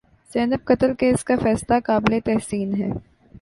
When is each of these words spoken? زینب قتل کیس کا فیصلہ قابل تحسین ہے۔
زینب 0.31 0.61
قتل 0.65 0.93
کیس 0.99 1.23
کا 1.23 1.35
فیصلہ 1.43 1.79
قابل 1.85 2.19
تحسین 2.25 2.69
ہے۔ 2.81 2.89